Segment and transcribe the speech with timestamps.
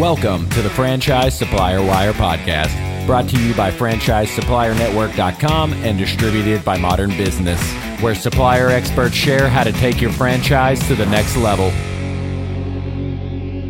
[0.00, 6.78] Welcome to the Franchise Supplier Wire podcast, brought to you by FranchiseSupplierNetwork.com and distributed by
[6.78, 7.60] Modern Business,
[8.00, 11.68] where supplier experts share how to take your franchise to the next level.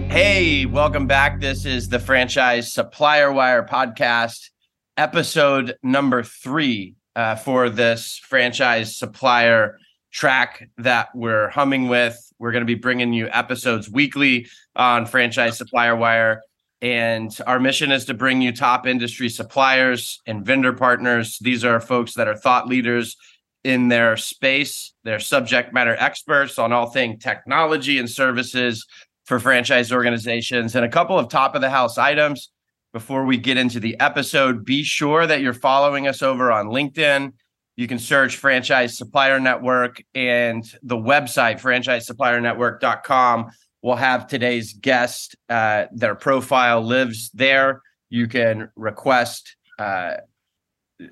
[0.09, 1.41] Hey, welcome back.
[1.41, 4.51] This is the Franchise Supplier Wire podcast,
[4.97, 9.80] episode number three uh, for this franchise supplier
[10.13, 12.17] track that we're humming with.
[12.39, 16.43] We're going to be bringing you episodes weekly on Franchise Supplier Wire.
[16.83, 21.39] And our mission is to bring you top industry suppliers and vendor partners.
[21.41, 23.17] These are folks that are thought leaders
[23.63, 28.87] in their space, they're subject matter experts on all things technology and services
[29.27, 30.75] for franchise organizations.
[30.75, 32.51] And a couple of top of the house items
[32.93, 34.65] before we get into the episode.
[34.65, 37.33] Be sure that you're following us over on LinkedIn
[37.81, 45.35] you can search Franchise Supplier Network and the website, franchisesuppliernetwork.com, will have today's guest.
[45.49, 47.81] Uh, their profile lives there.
[48.11, 50.17] You can request uh,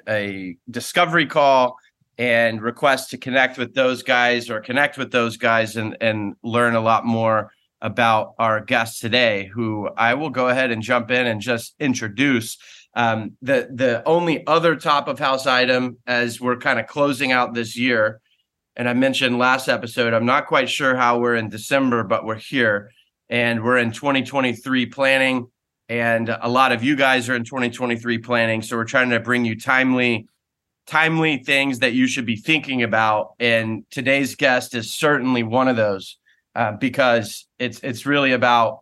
[0.06, 1.78] a discovery call
[2.19, 6.75] and request to connect with those guys or connect with those guys and, and learn
[6.75, 7.50] a lot more
[7.81, 12.59] about our guest today, who I will go ahead and jump in and just introduce.
[12.99, 17.55] Um, the the only other top of house item as we're kind of closing out
[17.55, 18.21] this year,
[18.75, 22.35] and I mentioned last episode, I'm not quite sure how we're in December, but we're
[22.35, 22.91] here
[23.31, 25.47] and we're in 2023 planning.
[25.89, 28.63] And a lot of you guys are in 2023 planning.
[28.63, 30.27] So we're trying to bring you timely,
[30.87, 33.35] timely things that you should be thinking about.
[33.39, 36.19] And today's guest is certainly one of those
[36.57, 38.81] uh, because it's it's really about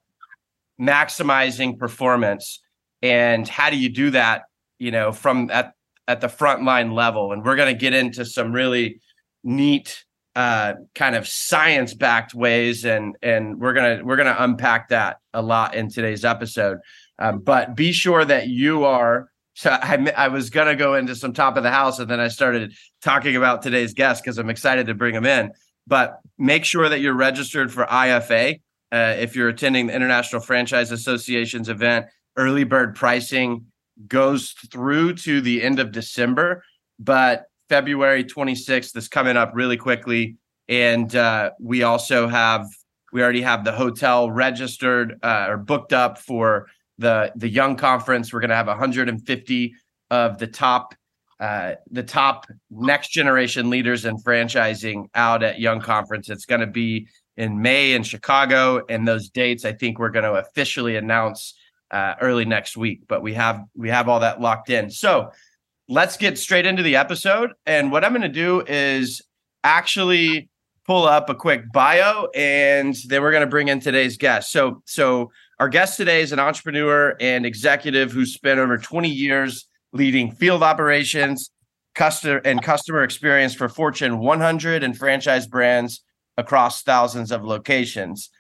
[0.80, 2.61] maximizing performance
[3.06, 4.42] and how do you do that
[4.78, 5.74] you know from at
[6.08, 7.32] at the frontline level?
[7.32, 9.00] And we're going to get into some really
[9.42, 10.04] neat
[10.34, 15.40] uh, kind of science backed ways and and we're gonna we're gonna unpack that a
[15.40, 16.78] lot in today's episode.
[17.18, 21.32] Um, but be sure that you are so I, I was gonna go into some
[21.32, 24.89] top of the house and then i started talking about today's guest because i'm excited
[24.89, 25.52] to bring him in.
[25.86, 28.61] But make sure that you're registered for ifa
[28.92, 32.06] uh, if you're attending the international franchise association's event
[32.36, 33.67] early bird pricing
[34.08, 36.63] goes through to the end of December,
[36.98, 40.36] but February 26th is coming up really quickly.
[40.69, 42.67] And uh, we also have,
[43.13, 46.67] we already have the hotel registered uh, or booked up for
[46.98, 48.33] the the Young Conference.
[48.33, 49.75] We're going to have 150
[50.11, 50.95] of the top
[51.39, 56.30] uh, the top next generation leaders in franchising out at Young Conference.
[56.30, 60.25] It's going to be in May in Chicago, and those dates I think we're going
[60.25, 61.55] to officially announce
[61.91, 63.02] uh, early next week.
[63.08, 64.91] But we have we have all that locked in.
[64.91, 65.30] So
[65.89, 67.52] let's get straight into the episode.
[67.64, 69.23] And what I'm going to do is
[69.64, 70.48] actually
[70.86, 74.52] pull up a quick bio, and then we're going to bring in today's guest.
[74.52, 79.67] So so our guest today is an entrepreneur and executive who spent over 20 years
[79.92, 81.51] leading field operations,
[81.95, 86.02] customer and customer experience for Fortune 100 and franchise brands
[86.36, 88.30] across thousands of locations.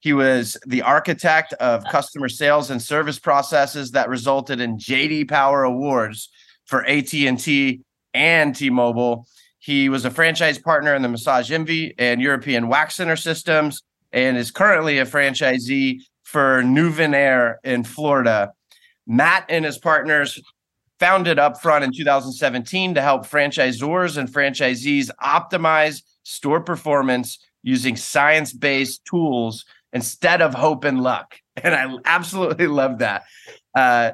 [0.00, 5.64] He was the architect of customer sales and service processes that resulted in JD Power
[5.64, 6.28] Awards
[6.66, 7.80] for AT&T
[8.14, 9.26] and T-Mobile.
[9.58, 14.36] He was a franchise partner in the Massage Envy and European Wax Center Systems and
[14.36, 18.52] is currently a franchisee for Nuvenair in Florida.
[19.06, 20.40] Matt and his partners
[20.98, 29.04] founded Upfront in 2017 to help franchisors and franchisees optimize store performance using science based
[29.04, 29.64] tools
[29.96, 31.36] instead of hope and luck.
[31.62, 33.22] And I absolutely love that
[33.74, 34.10] uh,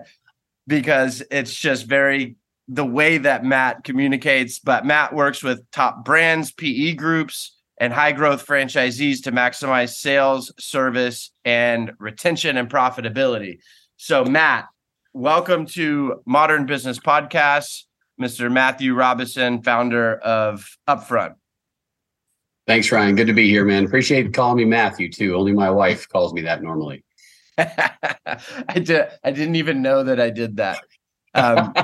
[0.68, 2.36] because it's just very
[2.68, 4.60] the way that Matt communicates.
[4.60, 10.52] But Matt works with top brands, PE groups, and high growth franchisees to maximize sales,
[10.56, 13.58] service, and retention and profitability.
[13.96, 14.68] So, Matt,
[15.12, 17.86] welcome to Modern Business Podcasts,
[18.20, 18.52] Mr.
[18.52, 21.34] Matthew Robison, founder of Upfront.
[22.66, 23.16] Thanks, Ryan.
[23.16, 23.84] Good to be here, man.
[23.84, 25.34] Appreciate calling me Matthew too.
[25.34, 27.04] Only my wife calls me that normally.
[27.58, 29.08] I did.
[29.24, 30.80] I didn't even know that I did that.
[31.34, 31.74] Um,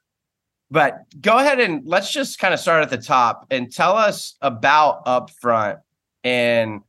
[0.70, 4.36] but go ahead and let's just kind of start at the top and tell us
[4.40, 5.80] about Upfront
[6.24, 6.80] and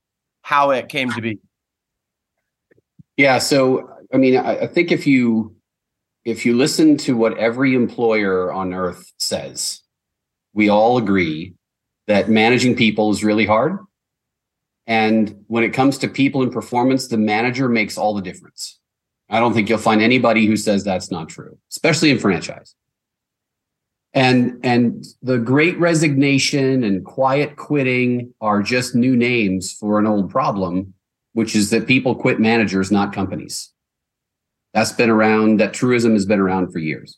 [0.41, 1.39] how it came to be.
[3.17, 3.39] Yeah.
[3.39, 5.53] So, I mean, I, I think if you
[6.23, 9.81] if you listen to what every employer on earth says,
[10.53, 11.55] we all agree
[12.07, 13.79] that managing people is really hard.
[14.87, 18.79] And when it comes to people and performance, the manager makes all the difference.
[19.29, 22.75] I don't think you'll find anybody who says that's not true, especially in franchise.
[24.13, 30.29] And and the great resignation and quiet quitting are just new names for an old
[30.29, 30.93] problem,
[31.31, 33.71] which is that people quit managers, not companies.
[34.73, 37.17] That's been around, that truism has been around for years.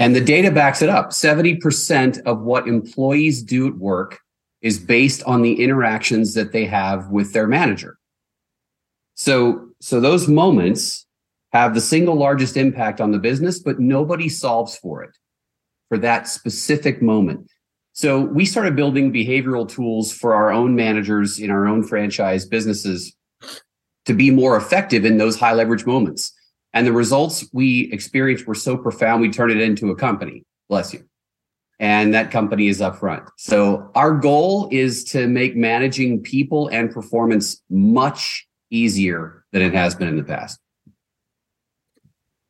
[0.00, 1.10] And the data backs it up.
[1.10, 4.18] 70% of what employees do at work
[4.62, 7.98] is based on the interactions that they have with their manager.
[9.14, 11.06] So, so those moments
[11.52, 15.10] have the single largest impact on the business, but nobody solves for it
[15.90, 17.50] for that specific moment.
[17.92, 23.14] So we started building behavioral tools for our own managers in our own franchise businesses
[24.06, 26.32] to be more effective in those high leverage moments.
[26.72, 30.44] And the results we experienced were so profound, we turned it into a company.
[30.68, 31.04] Bless you.
[31.80, 33.24] And that company is up front.
[33.38, 39.94] So our goal is to make managing people and performance much easier than it has
[39.94, 40.60] been in the past.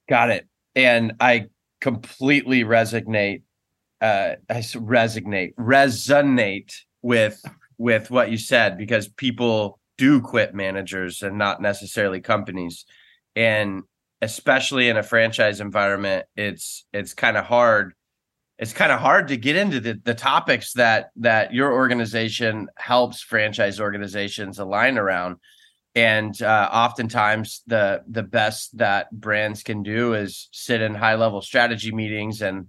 [0.08, 0.48] Got it.
[0.74, 1.46] And I
[1.80, 3.42] completely resonate
[4.02, 7.42] uh I resonate resonate with
[7.78, 12.84] with what you said because people do quit managers and not necessarily companies.
[13.36, 13.82] And
[14.22, 17.94] especially in a franchise environment, it's it's kind of hard.
[18.58, 23.22] It's kind of hard to get into the, the topics that that your organization helps
[23.22, 25.36] franchise organizations align around.
[25.94, 31.40] And uh, oftentimes, the the best that brands can do is sit in high level
[31.40, 32.68] strategy meetings and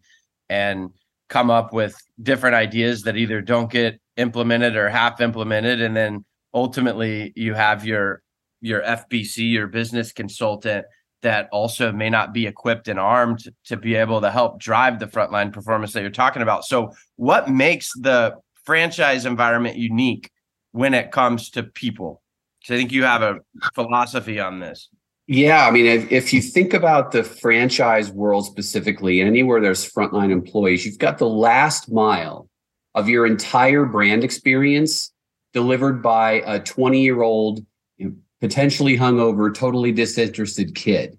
[0.50, 0.92] and
[1.30, 6.24] come up with different ideas that either don't get implemented or half implemented, and then
[6.54, 8.22] ultimately you have your
[8.62, 10.86] your FBC, your business consultant
[11.22, 15.06] that also may not be equipped and armed to be able to help drive the
[15.06, 16.66] frontline performance that you're talking about.
[16.66, 20.32] So, what makes the franchise environment unique
[20.72, 22.22] when it comes to people?
[22.60, 23.40] Because I think you have a
[23.74, 24.90] philosophy on this.
[25.28, 30.32] Yeah, I mean, if, if you think about the franchise world specifically, anywhere there's frontline
[30.32, 32.50] employees, you've got the last mile
[32.96, 35.14] of your entire brand experience
[35.54, 37.66] delivered by a 20 year old
[38.42, 41.18] potentially hungover, totally disinterested kid.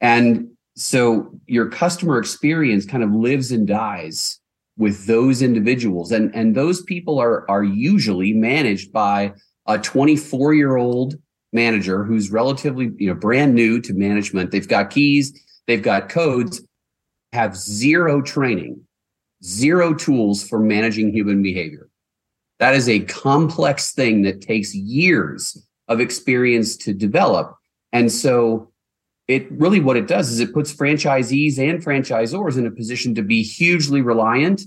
[0.00, 4.40] And so your customer experience kind of lives and dies
[4.76, 6.12] with those individuals.
[6.12, 9.32] And, and those people are, are usually managed by
[9.66, 11.14] a 24 year old
[11.52, 14.50] manager who's relatively, you know, brand new to management.
[14.50, 15.32] They've got keys,
[15.66, 16.60] they've got codes,
[17.32, 18.82] have zero training,
[19.42, 21.88] zero tools for managing human behavior.
[22.58, 27.56] That is a complex thing that takes years of experience to develop.
[27.92, 28.72] And so
[29.28, 33.22] it really what it does is it puts franchisees and franchisors in a position to
[33.22, 34.62] be hugely reliant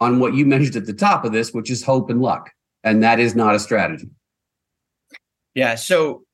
[0.00, 2.50] on what you mentioned at the top of this, which is hope and luck.
[2.82, 4.08] And that is not a strategy.
[5.54, 5.74] Yeah.
[5.74, 6.24] So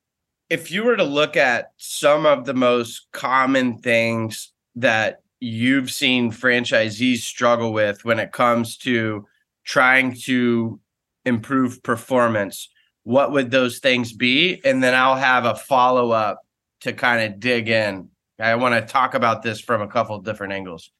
[0.49, 6.31] if you were to look at some of the most common things that you've seen
[6.31, 9.27] franchisees struggle with when it comes to
[9.65, 10.79] trying to
[11.25, 12.69] improve performance,
[13.07, 14.61] what would those things be?
[14.65, 16.41] And then I'll have a follow up
[16.81, 18.09] to kind of dig in.
[18.41, 20.91] I want to talk about this from a couple of different angles.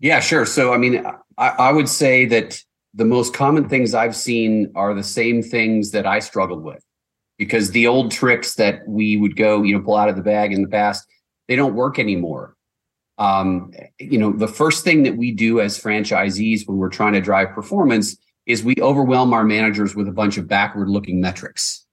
[0.00, 0.46] Yeah, sure.
[0.46, 1.04] So, I mean,
[1.36, 2.58] I, I, would say that
[2.94, 6.82] the most common things I've seen are the same things that I struggled with
[7.36, 10.54] because the old tricks that we would go, you know, pull out of the bag
[10.54, 11.06] in the past,
[11.48, 12.56] they don't work anymore.
[13.18, 17.20] Um, you know, the first thing that we do as franchisees when we're trying to
[17.20, 18.16] drive performance
[18.46, 21.84] is we overwhelm our managers with a bunch of backward looking metrics.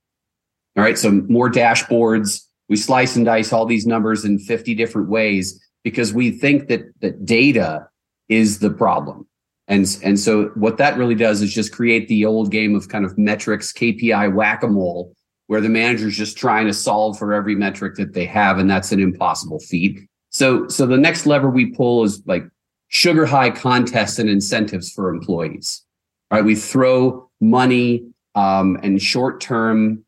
[0.76, 0.98] All right.
[0.98, 2.46] So more dashboards.
[2.70, 6.84] We slice and dice all these numbers in 50 different ways because we think that
[7.02, 7.88] that data
[8.30, 9.28] is the problem.
[9.68, 13.06] And, and so what that really does is just create the old game of kind
[13.06, 15.14] of metrics, KPI whack-a-mole,
[15.48, 18.58] where the manager's just trying to solve for every metric that they have.
[18.58, 20.00] And that's an impossible feat.
[20.30, 22.44] So, so the next lever we pull is like
[22.88, 25.84] sugar high contests and incentives for employees
[26.32, 26.44] right?
[26.44, 30.06] We throw money um, and short term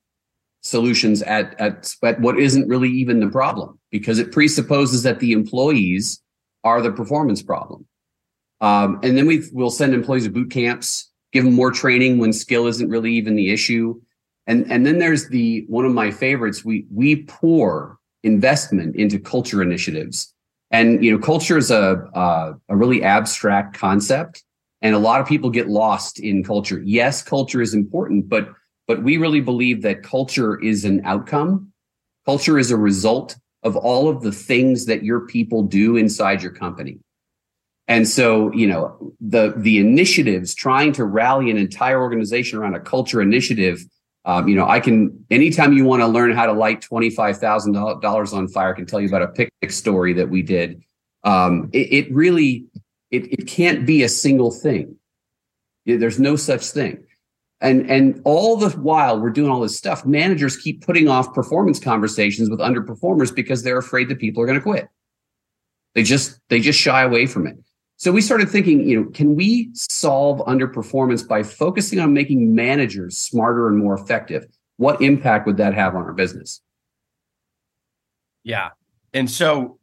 [0.62, 5.34] solutions at, at, at what isn't really even the problem because it presupposes that the
[5.34, 6.22] employees
[6.64, 7.86] are the performance problem.
[8.62, 12.32] Um, and then we will send employees to boot camps, give them more training when
[12.32, 14.00] skill isn't really even the issue.
[14.48, 16.64] And, and then there's the one of my favorites.
[16.64, 20.34] We we pour investment into culture initiatives,
[20.70, 24.44] and you know, culture is a a, a really abstract concept.
[24.84, 26.82] And a lot of people get lost in culture.
[26.86, 28.50] Yes, culture is important, but
[28.86, 31.72] but we really believe that culture is an outcome.
[32.26, 36.52] Culture is a result of all of the things that your people do inside your
[36.52, 37.00] company.
[37.88, 42.80] And so, you know, the the initiatives trying to rally an entire organization around a
[42.80, 43.84] culture initiative.
[44.26, 47.38] Um, you know, I can anytime you want to learn how to light twenty five
[47.38, 50.82] thousand dollars on fire, I can tell you about a picnic story that we did.
[51.26, 52.66] Um, it, it really
[53.14, 54.96] it, it can't be a single thing.
[55.86, 57.06] There's no such thing.
[57.62, 61.80] And and all the while we're doing all this stuff, managers keep putting off performance
[61.80, 64.90] conversations with underperformers because they're afraid that people are going to quit.
[65.94, 67.56] They just they just shy away from it.
[67.98, 73.18] So we started thinking, you know, can we solve underperformance by focusing on making managers
[73.18, 74.46] smarter and more effective?
[74.78, 76.62] What impact would that have on our business?
[78.44, 78.70] Yeah.
[79.14, 79.80] And so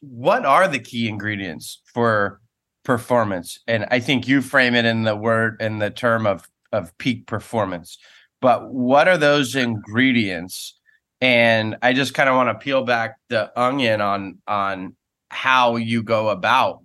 [0.00, 2.41] what are the key ingredients for
[2.84, 3.58] performance?
[3.66, 7.26] And I think you frame it in the word in the term of of peak
[7.26, 7.98] performance.
[8.40, 10.78] But what are those ingredients?
[11.20, 14.96] And I just kind of want to peel back the onion on on
[15.30, 16.80] how you go about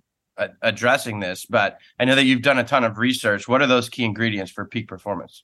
[0.62, 1.44] addressing this.
[1.46, 3.48] But I know that you've done a ton of research.
[3.48, 5.42] What are those key ingredients for peak performance?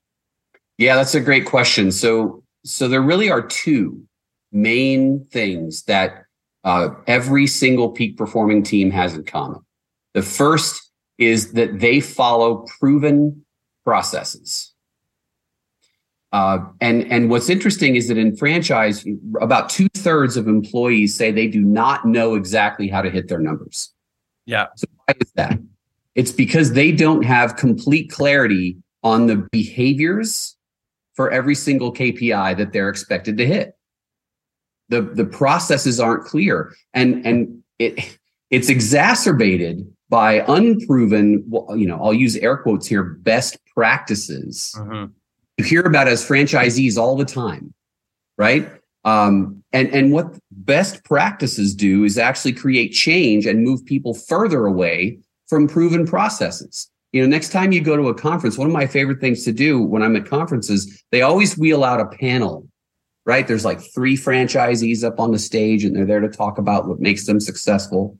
[0.78, 1.92] Yeah, that's a great question.
[1.92, 4.02] So so there really are two
[4.52, 6.25] main things that
[6.62, 9.61] uh, every single peak performing team has in common.
[10.14, 13.44] The first is that they follow proven
[13.85, 14.73] processes.
[16.33, 19.06] Uh, and and what's interesting is that in franchise,
[19.40, 23.38] about two thirds of employees say they do not know exactly how to hit their
[23.38, 23.92] numbers.
[24.44, 24.66] Yeah.
[24.75, 25.59] So why is that?
[26.16, 30.56] It's because they don't have complete clarity on the behaviors
[31.14, 33.76] for every single KPI that they're expected to hit.
[34.88, 38.18] The the processes aren't clear, and and it
[38.50, 41.44] it's exacerbated by unproven.
[41.46, 43.02] well, You know, I'll use air quotes here.
[43.02, 44.75] Best practices.
[44.78, 45.12] Mm-hmm.
[45.58, 47.73] You hear about as franchisees all the time,
[48.37, 48.68] right?
[49.04, 54.66] Um, and and what best practices do is actually create change and move people further
[54.66, 56.90] away from proven processes.
[57.12, 59.52] You know, next time you go to a conference, one of my favorite things to
[59.52, 62.66] do when I'm at conferences, they always wheel out a panel,
[63.25, 63.46] right?
[63.46, 66.99] There's like three franchisees up on the stage and they're there to talk about what
[66.99, 68.18] makes them successful.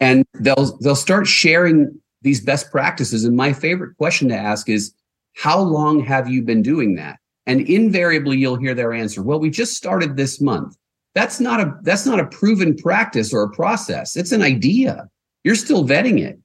[0.00, 3.24] And they'll they'll start sharing these best practices.
[3.24, 4.94] And my favorite question to ask is,
[5.34, 7.18] how long have you been doing that?
[7.46, 10.76] And invariably you'll hear their answer, well, we just started this month.
[11.14, 14.16] That's not a that's not a proven practice or a process.
[14.16, 15.08] It's an idea.
[15.44, 16.38] You're still vetting it.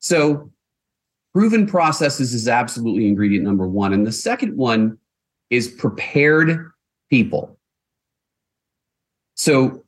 [0.00, 0.50] So
[1.32, 4.98] proven processes is absolutely ingredient number 1 and the second one
[5.48, 6.70] is prepared
[7.08, 7.58] people.
[9.36, 9.84] So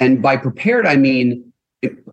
[0.00, 1.52] and by prepared I mean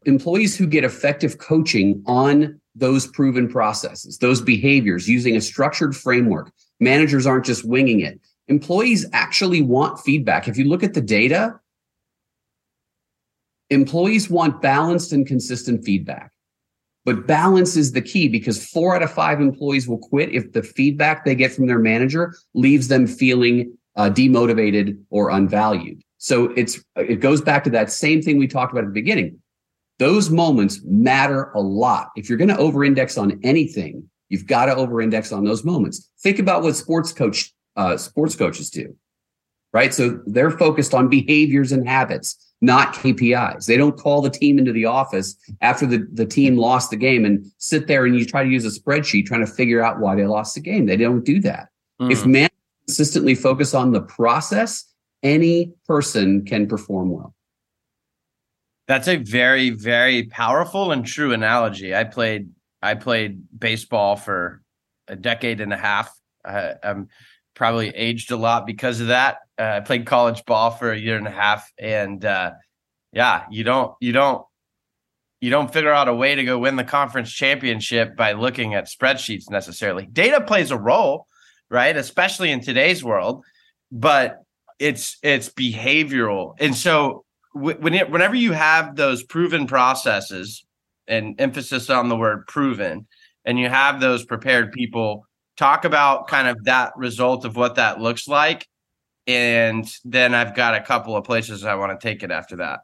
[0.05, 6.51] employees who get effective coaching on those proven processes, those behaviors using a structured framework.
[6.79, 8.19] Managers aren't just winging it.
[8.47, 10.47] Employees actually want feedback.
[10.47, 11.59] If you look at the data,
[13.69, 16.31] employees want balanced and consistent feedback.
[17.05, 20.63] But balance is the key because four out of five employees will quit if the
[20.63, 26.01] feedback they get from their manager leaves them feeling uh, demotivated or unvalued.
[26.17, 29.39] So it's it goes back to that same thing we talked about at the beginning.
[29.99, 32.09] Those moments matter a lot.
[32.15, 35.63] If you're going to over index on anything, you've got to over index on those
[35.63, 36.09] moments.
[36.21, 38.95] Think about what sports coach, uh, sports coaches do,
[39.71, 39.93] right?
[39.93, 43.65] So they're focused on behaviors and habits, not KPIs.
[43.65, 47.25] They don't call the team into the office after the, the team lost the game
[47.25, 50.15] and sit there and you try to use a spreadsheet trying to figure out why
[50.15, 50.87] they lost the game.
[50.87, 51.67] They don't do that.
[52.01, 52.11] Mm.
[52.11, 52.49] If man
[52.87, 54.85] consistently focus on the process,
[55.21, 57.32] any person can perform well.
[58.87, 61.95] That's a very, very powerful and true analogy.
[61.95, 62.49] I played
[62.81, 64.61] I played baseball for
[65.07, 66.13] a decade and a half.
[66.43, 67.07] Uh, I'm
[67.55, 69.37] probably aged a lot because of that.
[69.57, 72.51] Uh, I played college ball for a year and a half, and uh,
[73.13, 74.45] yeah, you don't you don't
[75.39, 78.87] you don't figure out a way to go win the conference championship by looking at
[78.87, 80.05] spreadsheets necessarily.
[80.05, 81.27] Data plays a role,
[81.69, 81.95] right?
[81.95, 83.45] Especially in today's world,
[83.91, 84.39] but
[84.79, 90.65] it's it's behavioral, and so when it, whenever you have those proven processes
[91.07, 93.07] and emphasis on the word proven
[93.45, 97.99] and you have those prepared people talk about kind of that result of what that
[97.99, 98.67] looks like
[99.27, 102.81] and then i've got a couple of places i want to take it after that.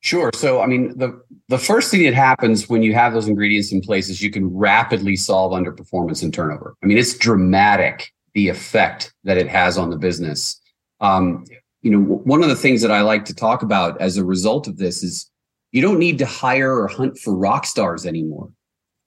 [0.00, 3.72] Sure so i mean the the first thing that happens when you have those ingredients
[3.72, 6.74] in place is you can rapidly solve underperformance and turnover.
[6.82, 10.60] I mean it's dramatic the effect that it has on the business.
[11.00, 11.44] Um,
[11.86, 14.66] you know, one of the things that I like to talk about as a result
[14.66, 15.30] of this is
[15.70, 18.50] you don't need to hire or hunt for rock stars anymore.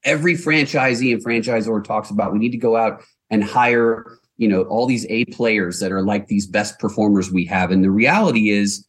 [0.02, 4.62] Every franchisee and franchisor talks about we need to go out and hire, you know,
[4.62, 7.70] all these A players that are like these best performers we have.
[7.70, 8.88] And the reality is,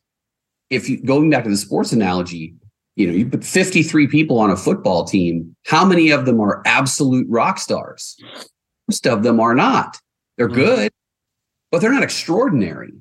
[0.69, 2.55] if you going back to the sports analogy,
[2.95, 6.63] you know, you put 53 people on a football team, how many of them are
[6.65, 8.15] absolute rock stars?
[8.87, 9.97] Most of them are not.
[10.37, 10.55] They're mm-hmm.
[10.55, 10.91] good,
[11.73, 12.93] but they're not extraordinary.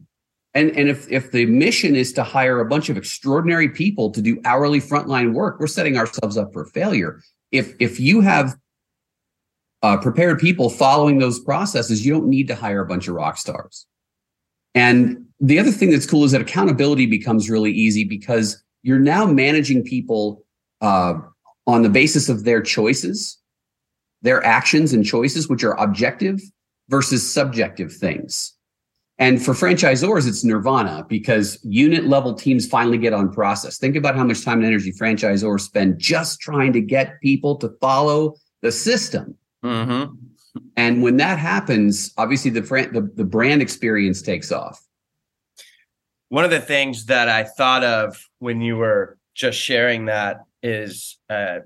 [0.54, 4.20] And, and if, if the mission is to hire a bunch of extraordinary people to
[4.20, 7.20] do hourly frontline work, we're setting ourselves up for failure.
[7.52, 8.56] If, if you have
[9.82, 13.36] uh, prepared people following those processes, you don't need to hire a bunch of rock
[13.36, 13.86] stars.
[14.74, 19.26] And the other thing that's cool is that accountability becomes really easy because you're now
[19.26, 20.44] managing people
[20.80, 21.14] uh,
[21.66, 23.38] on the basis of their choices,
[24.22, 26.40] their actions and choices, which are objective
[26.88, 28.54] versus subjective things.
[29.20, 33.76] And for franchisors, it's nirvana because unit level teams finally get on process.
[33.76, 37.68] Think about how much time and energy franchisors spend just trying to get people to
[37.82, 39.36] follow the system.
[39.62, 40.14] Mm-hmm.
[40.76, 44.82] And when that happens, obviously the, the the brand experience takes off.
[46.30, 51.18] One of the things that I thought of when you were just sharing that is
[51.28, 51.58] uh,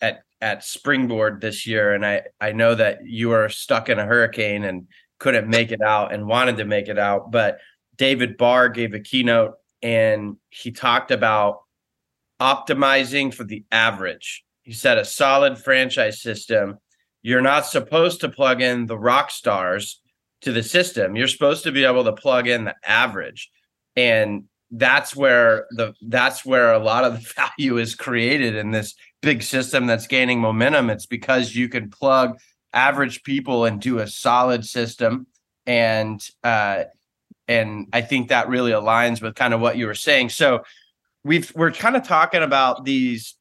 [0.00, 4.04] at at Springboard this year, and I I know that you are stuck in a
[4.04, 4.88] hurricane and
[5.18, 7.58] couldn't make it out and wanted to make it out, but
[7.96, 11.60] David Barr gave a keynote and he talked about
[12.40, 14.44] optimizing for the average.
[14.62, 16.78] He said a solid franchise system
[17.22, 20.00] you're not supposed to plug in the rock stars
[20.42, 21.16] to the system.
[21.16, 23.50] You're supposed to be able to plug in the average.
[23.96, 28.94] And that's where the that's where a lot of the value is created in this
[29.20, 30.90] big system that's gaining momentum.
[30.90, 32.38] It's because you can plug
[32.72, 35.26] average people into a solid system
[35.66, 36.84] and uh
[37.46, 40.28] and I think that really aligns with kind of what you were saying.
[40.28, 40.64] So
[41.24, 43.34] we've we're kind of talking about these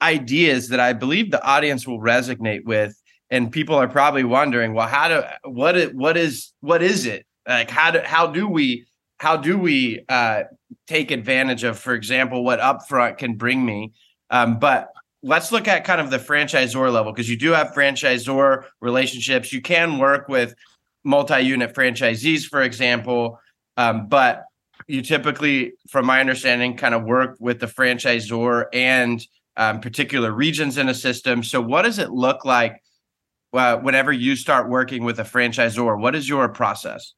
[0.00, 2.98] ideas that I believe the audience will resonate with
[3.30, 7.26] and people are probably wondering, well, how do what it what is what is it
[7.48, 7.70] like?
[7.70, 8.86] How do how do we
[9.18, 10.44] how do we uh,
[10.86, 13.92] take advantage of, for example, what Upfront can bring me?
[14.30, 14.88] Um, but
[15.24, 19.52] let's look at kind of the franchisor level because you do have franchisor relationships.
[19.52, 20.54] You can work with
[21.02, 23.40] multi-unit franchisees, for example,
[23.78, 24.44] um, but
[24.86, 29.26] you typically, from my understanding, kind of work with the franchisor and
[29.56, 31.42] um, particular regions in a system.
[31.42, 32.82] So, what does it look like
[33.54, 35.98] uh, whenever you start working with a franchisor?
[35.98, 37.14] What is your process?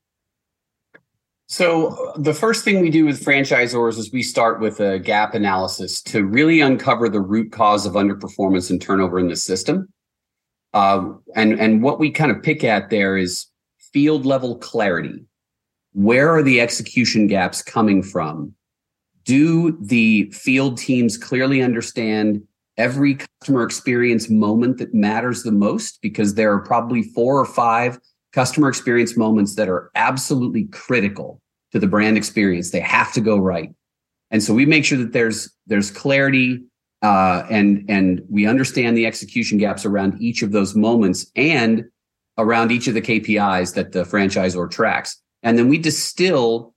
[1.49, 6.03] So the first thing we do with franchisors is we start with a gap analysis
[6.03, 9.89] to really uncover the root cause of underperformance and turnover in the system.
[10.75, 13.47] Uh, and and what we kind of pick at there is
[13.79, 15.25] field level clarity.
[15.93, 18.53] Where are the execution gaps coming from?
[19.25, 22.43] Do the field teams clearly understand
[22.77, 27.99] every customer experience moment that matters the most because there are probably four or five
[28.33, 31.41] customer experience moments that are absolutely critical
[31.77, 32.71] to the brand experience.
[32.71, 33.71] They have to go right.
[34.31, 36.65] And so we make sure that there's there's clarity
[37.03, 41.85] uh, and and we understand the execution gaps around each of those moments and
[42.39, 45.23] around each of the KPIs that the franchisor tracks.
[45.43, 46.75] And then we distill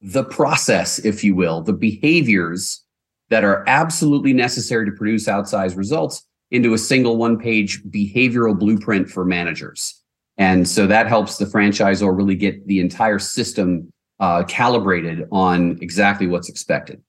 [0.00, 2.82] the process, if you will, the behaviors
[3.30, 9.10] that are absolutely necessary to produce outsized results into a single one page behavioral blueprint
[9.10, 10.00] for managers.
[10.36, 16.26] And so that helps the franchisor really get the entire system uh, calibrated on exactly
[16.26, 17.02] what's expected.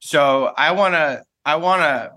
[0.00, 2.12] So I want to I want to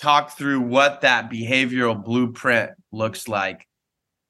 [0.00, 3.66] talk through what that behavioral blueprint looks like.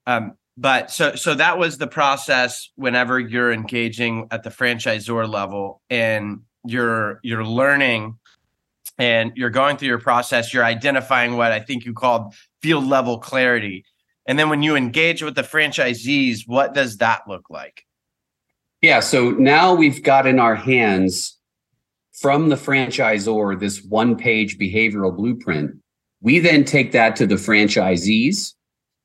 [0.06, 5.80] Um, but so so that was the process whenever you're engaging at the franchisor level
[5.88, 8.18] and you're you're learning
[8.98, 13.18] and you're going through your process you're identifying what i think you called field level
[13.18, 13.84] clarity
[14.26, 17.86] and then when you engage with the franchisees what does that look like
[18.82, 21.38] yeah so now we've got in our hands
[22.12, 25.72] from the franchisor this one page behavioral blueprint
[26.20, 28.54] we then take that to the franchisees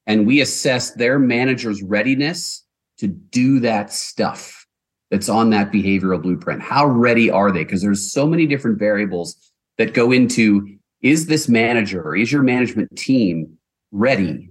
[0.08, 2.64] and we assess their manager's readiness
[2.98, 4.66] to do that stuff
[5.12, 6.62] that's on that behavioral blueprint?
[6.62, 7.64] How ready are they?
[7.64, 12.96] Because there's so many different variables that go into is this manager is your management
[12.98, 13.58] team
[13.92, 14.50] ready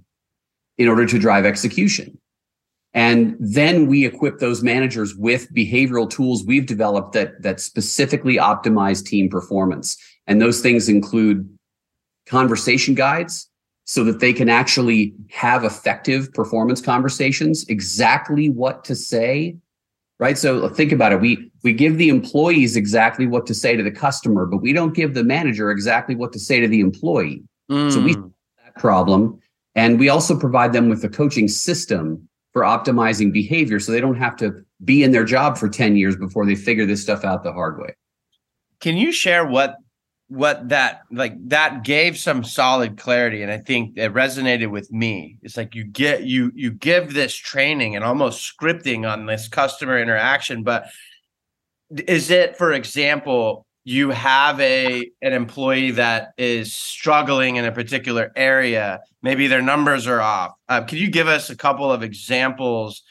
[0.79, 2.19] in order to drive execution?
[2.95, 9.05] And then we equip those managers with behavioral tools we've developed that, that specifically optimize
[9.05, 9.97] team performance.
[10.27, 11.49] And those things include
[12.27, 13.51] conversation guides
[13.85, 19.57] so that they can actually have effective performance conversations, exactly what to say
[20.19, 20.39] right?
[20.39, 21.21] So think about it.
[21.21, 24.95] We we give the employees exactly what to say to the customer, but we don't
[24.95, 27.43] give the manager exactly what to say to the employee.
[27.71, 27.93] Mm.
[27.93, 28.33] So we mm.
[28.65, 29.41] that problem,
[29.75, 34.17] and we also provide them with a coaching system for optimizing behavior, so they don't
[34.17, 37.43] have to be in their job for ten years before they figure this stuff out
[37.43, 37.95] the hard way.
[38.81, 39.77] Can you share what
[40.29, 45.37] what that like that gave some solid clarity and i think it resonated with me
[45.43, 49.99] it's like you get you you give this training and almost scripting on this customer
[49.99, 50.87] interaction but
[52.09, 58.33] is it for example you have a an employee that is struggling in a particular
[58.35, 59.01] area.
[59.23, 60.53] Maybe their numbers are off.
[60.69, 63.03] Uh, you give us a couple of examples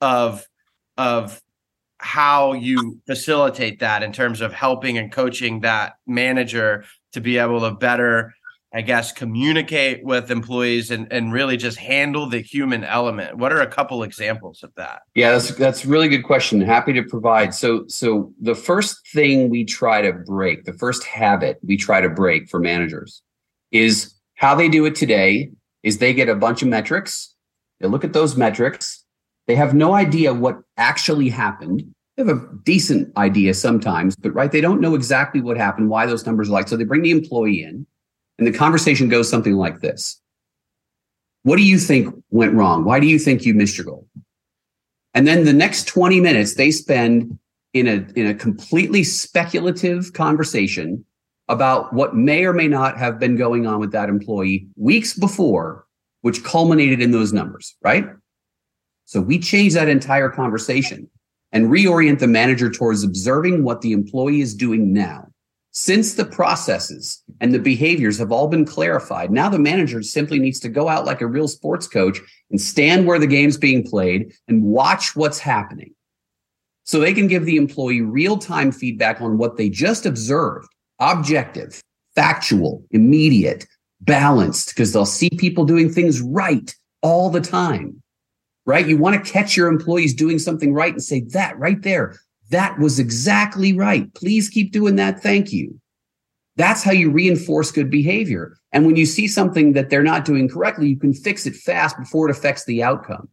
[0.00, 0.46] of
[0.96, 1.40] of
[1.98, 7.60] how you facilitate that in terms of helping and coaching that manager to be able
[7.60, 8.34] to better
[8.74, 13.36] I guess, communicate with employees and, and really just handle the human element?
[13.36, 15.02] What are a couple examples of that?
[15.14, 16.60] Yeah, that's that's a really good question.
[16.62, 17.54] Happy to provide.
[17.54, 22.08] So so the first thing we try to break, the first habit we try to
[22.08, 23.22] break for managers
[23.72, 25.50] is how they do it today
[25.82, 27.34] is they get a bunch of metrics.
[27.80, 29.04] They look at those metrics.
[29.46, 31.84] They have no idea what actually happened.
[32.16, 36.06] They have a decent idea sometimes, but right, they don't know exactly what happened, why
[36.06, 36.68] those numbers are like.
[36.68, 37.86] So they bring the employee in
[38.42, 40.20] and the conversation goes something like this
[41.44, 42.84] What do you think went wrong?
[42.84, 44.08] Why do you think you missed your goal?
[45.14, 47.38] And then the next 20 minutes they spend
[47.72, 51.04] in a, in a completely speculative conversation
[51.48, 55.86] about what may or may not have been going on with that employee weeks before,
[56.22, 58.08] which culminated in those numbers, right?
[59.04, 61.08] So we change that entire conversation
[61.52, 65.28] and reorient the manager towards observing what the employee is doing now
[65.72, 70.60] since the processes and the behaviors have all been clarified, now the manager simply needs
[70.60, 74.34] to go out like a real sports coach and stand where the game's being played
[74.48, 75.94] and watch what's happening.
[76.84, 81.80] So they can give the employee real time feedback on what they just observed, objective,
[82.14, 83.66] factual, immediate,
[84.02, 88.02] balanced, because they'll see people doing things right all the time.
[88.66, 88.86] Right?
[88.86, 92.18] You want to catch your employees doing something right and say that right there.
[92.52, 94.12] That was exactly right.
[94.12, 95.22] Please keep doing that.
[95.22, 95.80] Thank you.
[96.56, 98.58] That's how you reinforce good behavior.
[98.72, 101.98] And when you see something that they're not doing correctly, you can fix it fast
[101.98, 103.30] before it affects the outcome.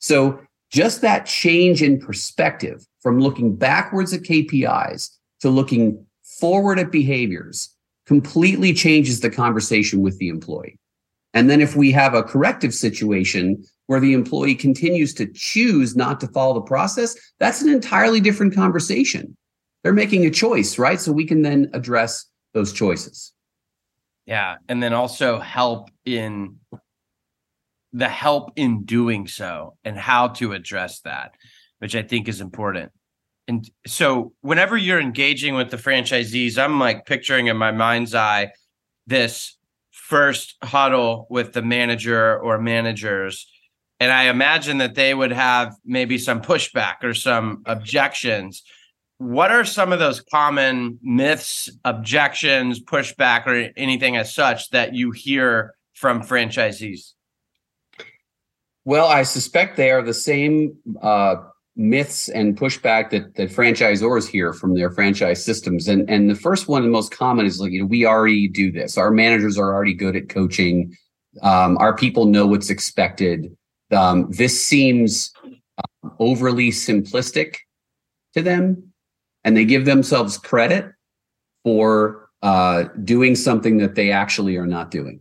[0.00, 0.40] So
[0.72, 5.10] just that change in perspective from looking backwards at KPIs
[5.42, 6.04] to looking
[6.40, 7.72] forward at behaviors
[8.06, 10.80] completely changes the conversation with the employee.
[11.36, 16.18] And then if we have a corrective situation where the employee continues to choose not
[16.20, 19.36] to follow the process, that's an entirely different conversation.
[19.82, 20.98] They're making a choice, right?
[20.98, 23.34] So we can then address those choices.
[24.24, 24.56] Yeah.
[24.70, 26.56] And then also help in
[27.92, 31.34] the help in doing so and how to address that,
[31.80, 32.92] which I think is important.
[33.46, 38.52] And so whenever you're engaging with the franchisees, I'm like picturing in my mind's eye
[39.06, 39.56] this
[40.06, 43.50] first huddle with the manager or managers.
[43.98, 48.62] And i imagine that they would have maybe some pushback or some objections.
[49.18, 55.10] What are some of those common myths objections pushback or anything as such that you
[55.10, 57.14] hear from franchisees?
[58.84, 61.36] Well i suspect they are the same uh,
[61.76, 65.86] myths and pushback that that franchisors hear from their franchise systems.
[65.86, 68.72] And and the first one, the most common, is like you know we already do
[68.72, 68.96] this.
[68.98, 70.96] Our managers are already good at coaching.
[71.42, 73.54] Um, our people know what's expected.
[73.92, 77.56] Um, this seems uh, overly simplistic
[78.34, 78.92] to them,
[79.44, 80.90] and they give themselves credit
[81.62, 85.20] for uh, doing something that they actually are not doing.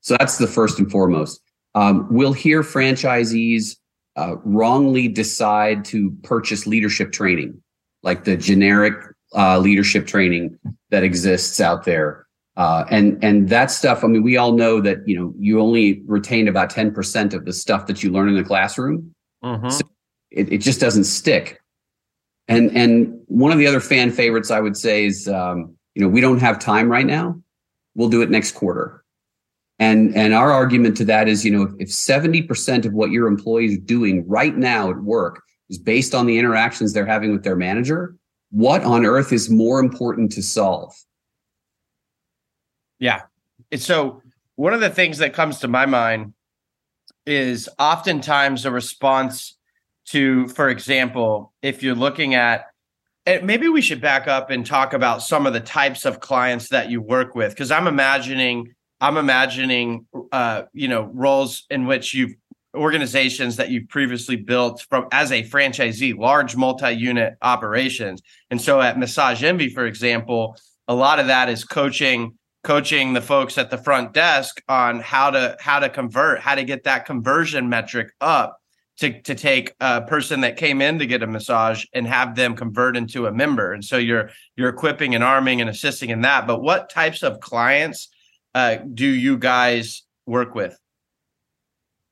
[0.00, 1.40] So that's the first and foremost.
[1.74, 3.76] Um, we'll hear franchisees
[4.16, 7.60] uh, wrongly decide to purchase leadership training,
[8.02, 8.94] like the generic
[9.34, 10.58] uh, leadership training
[10.90, 12.26] that exists out there.
[12.56, 14.02] Uh, and and that stuff.
[14.02, 17.44] I mean, we all know that you know you only retain about ten percent of
[17.44, 19.14] the stuff that you learn in the classroom.
[19.44, 19.68] Mm-hmm.
[19.68, 19.82] So
[20.30, 21.60] it, it just doesn't stick.
[22.48, 26.08] And and one of the other fan favorites I would say is um, you know
[26.08, 27.38] we don't have time right now.
[27.94, 29.04] We'll do it next quarter.
[29.78, 33.76] And and our argument to that is, you know, if, 70% of what your employees
[33.76, 37.56] are doing right now at work is based on the interactions they're having with their
[37.56, 38.16] manager,
[38.50, 40.94] what on earth is more important to solve?
[42.98, 43.22] Yeah.
[43.74, 44.22] So
[44.54, 46.32] one of the things that comes to my mind
[47.26, 49.58] is oftentimes a response
[50.06, 52.66] to, for example, if you're looking at
[53.42, 56.90] maybe we should back up and talk about some of the types of clients that
[56.90, 62.34] you work with because i'm imagining I'm imagining, uh, you know, roles in which you've
[62.74, 68.20] organizations that you've previously built from as a franchisee, large multi-unit operations.
[68.50, 70.56] And so at Massage Envy, for example,
[70.86, 75.30] a lot of that is coaching coaching the folks at the front desk on how
[75.30, 78.58] to how to convert, how to get that conversion metric up
[78.98, 82.56] to to take a person that came in to get a massage and have them
[82.56, 83.72] convert into a member.
[83.72, 86.46] And so you're you're equipping and arming and assisting in that.
[86.46, 88.08] But what types of clients
[88.56, 90.78] uh, do you guys work with?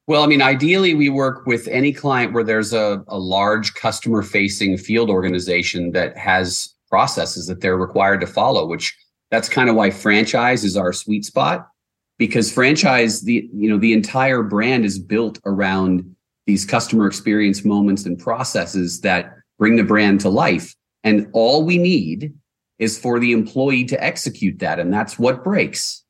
[0.06, 4.22] Well, I mean, ideally, we work with any client where there's a, a large customer
[4.22, 8.94] facing field organization that has processes that they're required to follow, which
[9.30, 11.66] that's kind of why franchise is our sweet spot
[12.18, 16.14] because franchise the you know the entire brand is built around
[16.46, 21.78] these customer experience moments and processes that bring the brand to life and all we
[21.78, 22.32] need
[22.78, 26.03] is for the employee to execute that and that's what breaks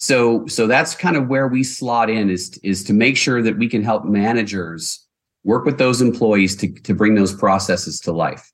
[0.00, 3.58] so so that's kind of where we slot in is is to make sure that
[3.58, 5.06] we can help managers
[5.44, 8.50] work with those employees to to bring those processes to life.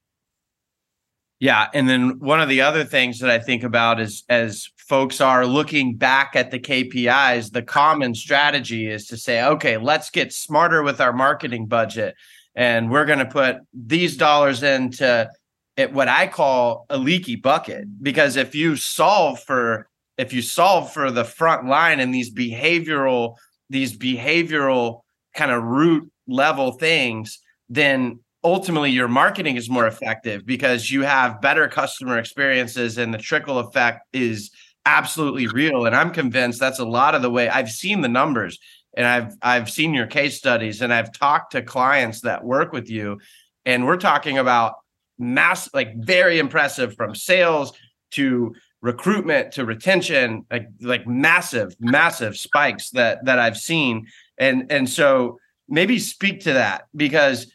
[1.38, 5.20] Yeah, and then one of the other things that I think about is as folks
[5.20, 10.32] are looking back at the KPIs, the common strategy is to say, okay, let's get
[10.32, 12.14] smarter with our marketing budget
[12.54, 15.30] and we're going to put these dollars into
[15.90, 18.02] what I call a leaky bucket.
[18.02, 23.36] Because if you solve for if you solve for the front line and these behavioral
[23.68, 25.00] these behavioral
[25.34, 31.40] kind of root level things, then ultimately your marketing is more effective because you have
[31.40, 34.50] better customer experiences and the trickle effect is
[34.84, 35.86] absolutely real.
[35.86, 38.58] And i'm convinced that's a lot of the way i've seen the numbers
[38.96, 42.88] and i've i've seen your case studies and i've talked to clients that work with
[42.88, 43.18] you.
[43.64, 44.74] And we're talking about
[45.18, 47.72] mass like very impressive from sales
[48.12, 54.06] to recruitment to retention like like massive massive spikes that that i've seen
[54.38, 57.50] and and so maybe speak to that because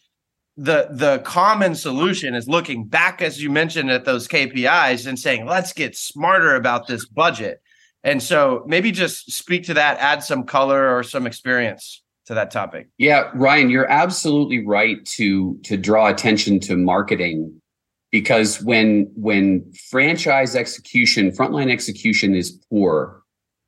[0.57, 5.45] the the common solution is looking back as you mentioned at those KPIs and saying
[5.45, 7.61] let's get smarter about this budget.
[8.03, 12.49] And so maybe just speak to that, add some color or some experience to that
[12.49, 12.89] topic.
[12.97, 17.60] Yeah, Ryan, you're absolutely right to to draw attention to marketing
[18.11, 23.23] because when when franchise execution, frontline execution is poor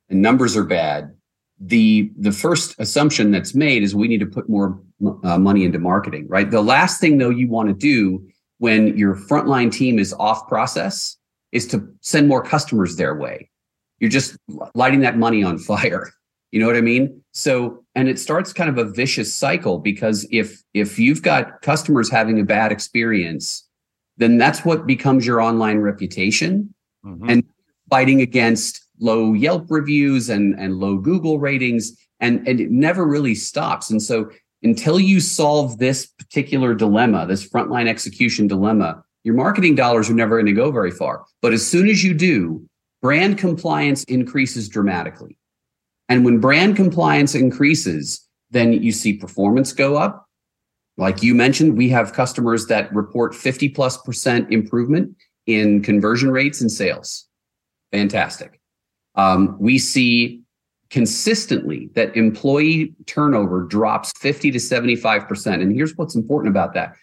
[0.09, 1.15] and numbers are bad,
[1.59, 4.79] the the first assumption that's made is we need to put more
[5.23, 6.51] uh, money into marketing, right?
[6.51, 8.25] The last thing though you want to do
[8.57, 11.17] when your frontline team is off process
[11.51, 13.49] is to send more customers their way.
[13.99, 14.35] You're just
[14.75, 16.11] lighting that money on fire.
[16.51, 17.23] You know what I mean?
[17.31, 22.11] So, and it starts kind of a vicious cycle because if if you've got customers
[22.11, 23.67] having a bad experience,
[24.17, 26.73] then that's what becomes your online reputation.
[27.05, 27.29] Mm-hmm.
[27.29, 27.43] And
[27.89, 33.35] fighting against low Yelp reviews and, and low Google ratings, and, and it never really
[33.35, 33.89] stops.
[33.89, 34.31] And so
[34.63, 40.37] until you solve this particular dilemma, this frontline execution dilemma, your marketing dollars are never
[40.37, 41.25] going to go very far.
[41.41, 42.65] But as soon as you do,
[43.01, 45.37] brand compliance increases dramatically.
[46.07, 50.25] And when brand compliance increases, then you see performance go up.
[50.97, 55.15] Like you mentioned, we have customers that report 50 plus percent improvement
[55.47, 57.27] in conversion rates and sales.
[57.91, 58.59] Fantastic.
[59.15, 60.43] Um, we see
[60.89, 65.61] consistently that employee turnover drops 50 to 75%.
[65.61, 66.93] And here's what's important about that.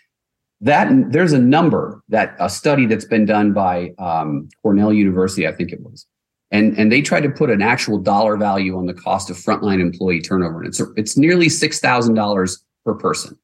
[0.60, 5.52] That there's a number that a study that's been done by um, Cornell University, I
[5.52, 6.06] think it was,
[6.50, 9.80] and and they tried to put an actual dollar value on the cost of frontline
[9.80, 13.38] employee turnover, and it's it's nearly six thousand dollars per person.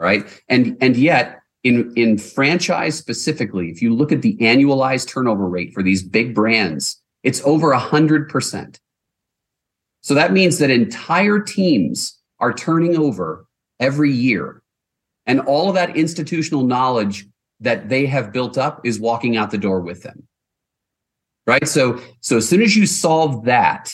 [0.00, 5.46] Right, and and yet in in franchise specifically, if you look at the annualized turnover
[5.46, 8.78] rate for these big brands, it's over a 100%.
[10.00, 13.46] So that means that entire teams are turning over
[13.78, 14.62] every year.
[15.26, 17.26] And all of that institutional knowledge
[17.60, 20.26] that they have built up is walking out the door with them.
[21.46, 21.68] Right?
[21.68, 23.92] So so as soon as you solve that,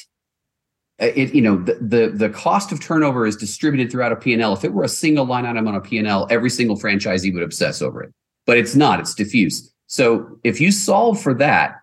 [1.01, 4.53] Uh, it you know the the, the cost of turnover is distributed throughout a P&L.
[4.53, 7.83] If it were a single line item on a P&L, every single franchisee would obsess
[7.83, 8.13] over it.
[8.47, 9.73] But it's not, it's diffuse.
[9.89, 11.77] So if you solve for that,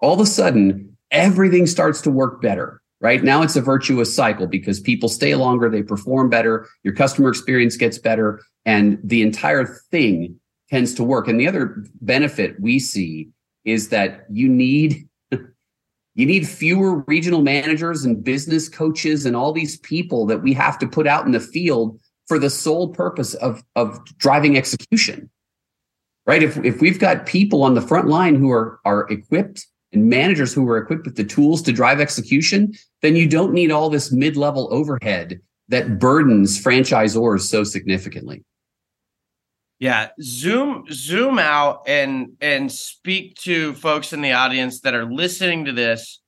[0.00, 4.46] all of a sudden everything starts to work better right now it's a virtuous cycle
[4.46, 9.64] because people stay longer they perform better your customer experience gets better and the entire
[9.90, 10.38] thing
[10.70, 13.28] tends to work and the other benefit we see
[13.64, 15.07] is that you need
[16.18, 20.78] you need fewer regional managers and business coaches and all these people that we have
[20.80, 25.30] to put out in the field for the sole purpose of of driving execution
[26.26, 30.08] right if if we've got people on the front line who are are equipped and
[30.08, 33.88] managers who are equipped with the tools to drive execution, then you don't need all
[33.88, 38.44] this mid level overhead that burdens franchisors so significantly.
[39.80, 45.66] Yeah, zoom zoom out and and speak to folks in the audience that are listening
[45.66, 46.20] to this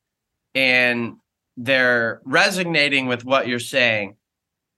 [0.54, 1.16] and
[1.56, 4.16] they're resonating with what you're saying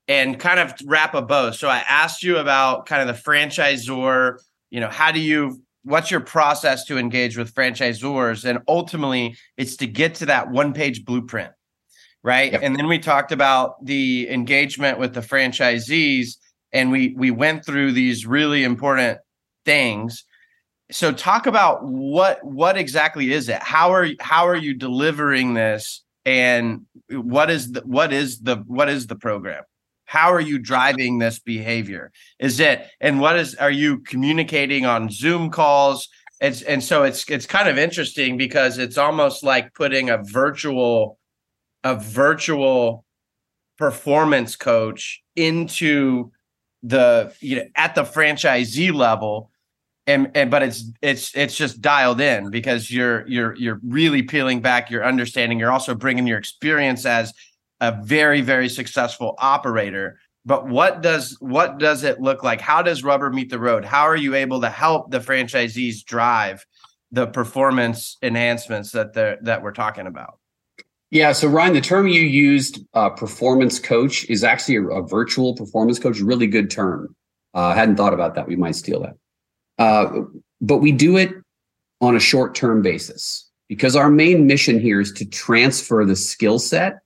[0.08, 1.50] and kind of wrap a bow.
[1.50, 4.38] So I asked you about kind of the franchisor,
[4.70, 9.76] you know, how do you what's your process to engage with franchisors and ultimately it's
[9.76, 11.50] to get to that one page blueprint
[12.22, 12.60] right yep.
[12.62, 16.36] and then we talked about the engagement with the franchisees
[16.72, 19.18] and we we went through these really important
[19.64, 20.24] things
[20.92, 23.62] so talk about what what exactly is it?
[23.62, 28.88] How are how are you delivering this and what is the what is the what
[28.88, 29.64] is the program?
[30.04, 32.12] How are you driving this behavior?
[32.38, 36.08] Is it and what is are you communicating on Zoom calls?
[36.40, 41.18] It's, and so it's it's kind of interesting because it's almost like putting a virtual
[41.84, 43.04] a virtual
[43.78, 46.30] performance coach into
[46.82, 49.50] the you know at the franchisee level
[50.06, 54.60] and and but it's it's it's just dialed in because you're you're you're really peeling
[54.60, 55.58] back your understanding.
[55.58, 57.32] You're also bringing your experience as
[57.80, 60.18] a very very successful operator.
[60.44, 62.60] But what does what does it look like?
[62.60, 63.84] How does rubber meet the road?
[63.84, 66.66] How are you able to help the franchisees drive
[67.12, 70.38] the performance enhancements that they're that we're talking about
[71.12, 71.32] yeah.
[71.32, 75.98] So Ryan, the term you used, uh, performance coach, is actually a, a, virtual performance
[75.98, 76.18] coach.
[76.20, 77.14] Really good term.
[77.54, 78.48] Uh, I hadn't thought about that.
[78.48, 79.16] We might steal that.
[79.78, 80.22] Uh,
[80.62, 81.30] but we do it
[82.00, 86.58] on a short term basis because our main mission here is to transfer the skill
[86.58, 87.00] set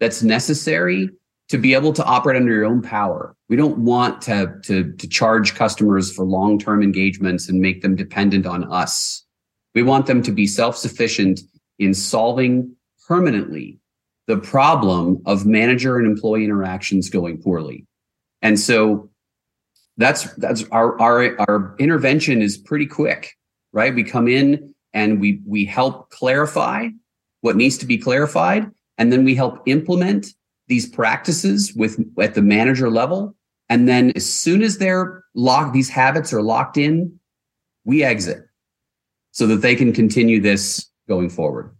[0.00, 1.08] that's necessary
[1.48, 3.34] to be able to operate under your own power.
[3.48, 7.96] We don't want to, to, to charge customers for long term engagements and make them
[7.96, 9.24] dependent on us.
[9.74, 11.40] We want them to be self sufficient
[11.78, 12.76] in solving
[13.10, 13.76] permanently
[14.28, 17.84] the problem of manager and employee interactions going poorly.
[18.40, 19.10] And so
[19.96, 23.36] that's that's our our our intervention is pretty quick,
[23.72, 23.92] right?
[23.92, 26.90] We come in and we we help clarify
[27.40, 30.28] what needs to be clarified and then we help implement
[30.68, 33.34] these practices with at the manager level
[33.68, 37.18] and then as soon as they're locked these habits are locked in
[37.84, 38.44] we exit
[39.32, 41.74] so that they can continue this going forward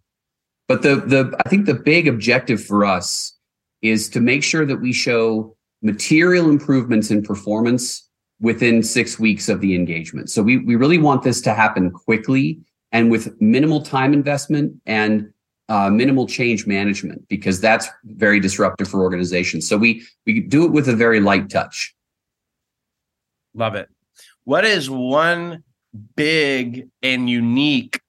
[0.71, 3.37] but the the I think the big objective for us
[3.83, 8.09] is to make sure that we show material improvements in performance
[8.41, 10.31] within six weeks of the engagement.
[10.31, 12.61] So we we really want this to happen quickly
[12.93, 15.33] and with minimal time investment and
[15.69, 19.69] uh, minimal change management because that's very disruptive for organizations.
[19.69, 21.97] So we we do it with a very light touch.
[23.55, 23.89] Love it.
[24.45, 25.65] What is one
[26.15, 28.00] big and unique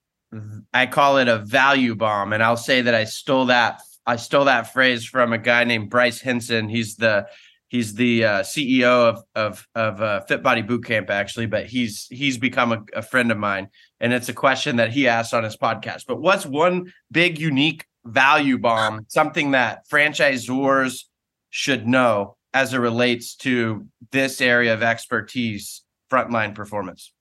[0.74, 4.46] I call it a value bomb, and I'll say that I stole that I stole
[4.46, 6.70] that phrase from a guy named Bryce Henson.
[6.70, 7.28] He's the
[7.68, 12.38] he's the uh, CEO of of of uh, Fit Body Bootcamp actually, but he's he's
[12.38, 13.68] become a, a friend of mine,
[14.00, 16.06] and it's a question that he asked on his podcast.
[16.08, 21.04] But what's one big unique value bomb, something that franchisors
[21.50, 27.12] should know as it relates to this area of expertise, frontline performance?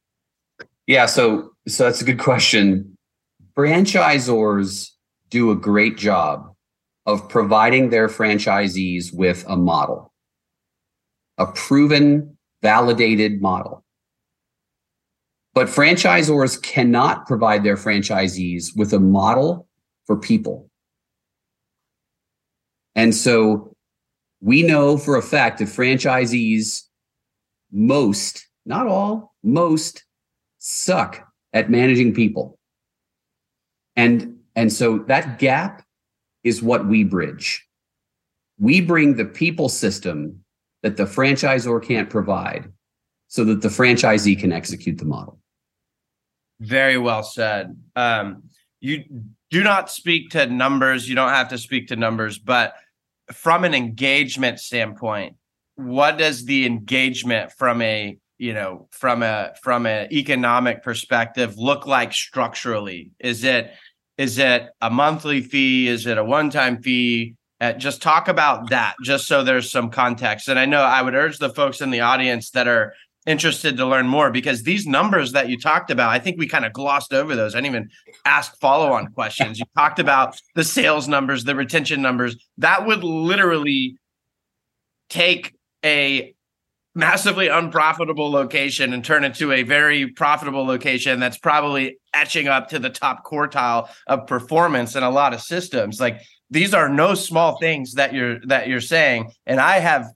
[0.87, 2.97] Yeah, so so that's a good question
[3.57, 4.91] franchisors
[5.31, 6.55] do a great job
[7.07, 10.13] of providing their franchisees with a model,
[11.39, 13.85] a proven, validated model.
[15.55, 19.67] But franchisors cannot provide their franchisees with a model
[20.07, 20.71] for people.
[22.95, 23.75] And so
[24.41, 26.83] we know for a fact that franchisees,
[27.73, 30.05] most, not all, most
[30.59, 32.60] suck at managing people.
[33.97, 35.85] And, and so that gap
[36.45, 37.67] is what we bridge.
[38.59, 40.45] We bring the people system
[40.83, 42.71] that the franchisor can't provide
[43.29, 45.39] so that the franchisee can execute the model.
[46.61, 47.77] Very well said.
[47.97, 48.45] Um,
[48.81, 49.05] you
[49.51, 51.09] do not speak to numbers.
[51.09, 52.75] You don't have to speak to numbers, but
[53.33, 55.37] from an engagement standpoint,
[55.77, 61.87] what does the engagement from a you know from a from an economic perspective look
[61.87, 63.13] like structurally?
[63.21, 63.71] Is it
[64.17, 65.89] is it a monthly fee?
[65.89, 67.35] Is it a one-time fee?
[67.61, 70.49] Uh, just talk about that just so there's some context.
[70.49, 72.95] And i know i would urge the folks in the audience that are
[73.27, 76.65] interested to learn more because these numbers that you talked about i think we kind
[76.65, 77.55] of glossed over those.
[77.55, 77.91] I didn't even
[78.25, 79.59] ask follow-on questions.
[79.59, 82.37] You talked about the sales numbers the retention numbers.
[82.57, 83.99] That would literally
[85.11, 86.35] take a
[86.95, 92.79] massively unprofitable location and turn into a very profitable location that's probably etching up to
[92.79, 96.01] the top quartile of performance in a lot of systems.
[96.01, 100.07] Like these are no small things that you're that you're saying and i have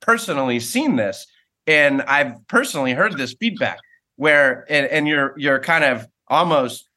[0.00, 1.26] personally seen this
[1.66, 3.78] and i've personally heard this feedback
[4.16, 6.88] where and, and your your kind of almost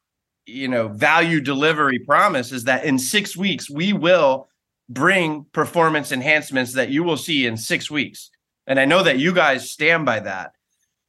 [0.46, 4.48] you know value delivery promise is that in six weeks we will
[4.88, 8.30] bring performance enhancements that you will see in six weeks
[8.70, 10.52] and I know that you guys stand by that.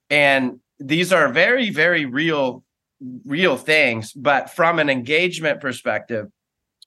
[0.09, 2.63] And these are very, very real,
[3.23, 4.13] real things.
[4.13, 6.27] But from an engagement perspective,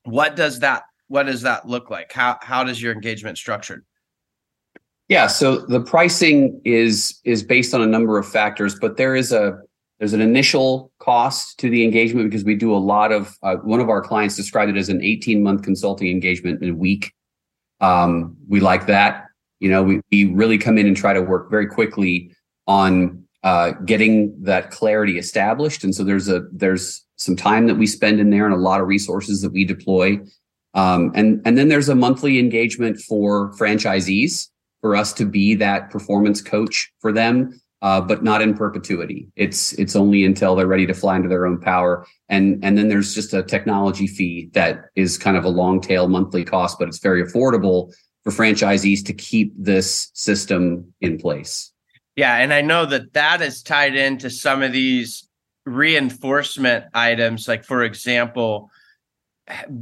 [0.02, 2.12] what does that what does that look like?
[2.12, 3.84] How how does your engagement structured?
[5.08, 9.30] Yeah, so the pricing is is based on a number of factors, but there is
[9.30, 9.60] a
[10.00, 13.78] there's an initial cost to the engagement because we do a lot of uh, one
[13.78, 17.12] of our clients described it as an 18 month consulting engagement in a week
[17.80, 19.23] um, we like that
[19.64, 22.30] you know we, we really come in and try to work very quickly
[22.66, 27.86] on uh, getting that clarity established and so there's a there's some time that we
[27.86, 30.18] spend in there and a lot of resources that we deploy
[30.74, 34.48] um, and and then there's a monthly engagement for franchisees
[34.82, 39.28] for us to be that performance coach for them uh, but not in perpetuity.
[39.36, 42.06] It's it's only until they're ready to fly into their own power.
[42.30, 46.08] And and then there's just a technology fee that is kind of a long tail
[46.08, 47.92] monthly cost, but it's very affordable
[48.24, 51.72] for franchisees to keep this system in place.
[52.16, 55.28] Yeah, and I know that that is tied into some of these
[55.66, 58.70] reinforcement items, like for example,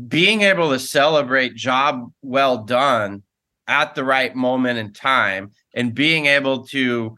[0.08, 3.22] being able to celebrate job well done
[3.68, 7.16] at the right moment in time and being able to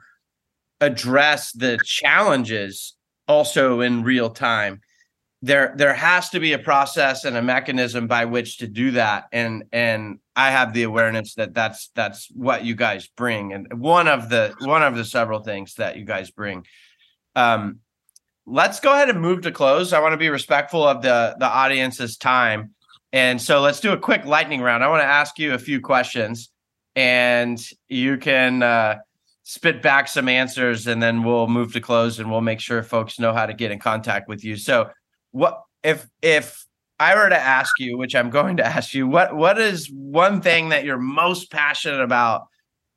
[0.81, 2.95] address the challenges
[3.27, 4.81] also in real time
[5.45, 9.27] there there has to be a process and a mechanism by which to do that
[9.31, 14.09] and and i have the awareness that that's that's what you guys bring and one
[14.09, 16.67] of the one of the several things that you guys bring.
[17.37, 17.81] Um
[18.47, 19.93] let's go ahead and move to close.
[19.93, 22.75] I want to be respectful of the the audience's time.
[23.13, 24.83] And so let's do a quick lightning round.
[24.85, 26.51] I want to ask you a few questions
[26.97, 28.97] and you can uh
[29.45, 33.19] spit back some answers and then we'll move to close and we'll make sure folks
[33.19, 34.57] know how to get in contact with you.
[34.57, 34.91] So
[35.33, 36.65] what if if
[36.99, 40.41] I were to ask you, which I'm going to ask you, what what is one
[40.41, 42.47] thing that you're most passionate about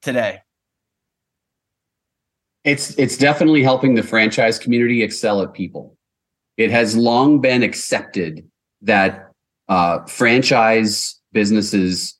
[0.02, 0.40] today?
[2.64, 5.98] It's it's definitely helping the franchise community excel at people.
[6.58, 8.48] It has long been accepted
[8.82, 9.32] that
[9.68, 12.18] uh, franchise businesses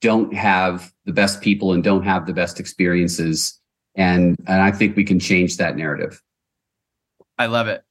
[0.00, 3.60] don't have the best people and don't have the best experiences
[3.94, 6.22] and and I think we can change that narrative.
[7.38, 7.82] I love it.